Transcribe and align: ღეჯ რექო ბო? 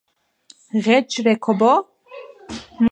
ღეჯ 0.83 1.11
რექო 1.25 1.53
ბო? 1.59 1.73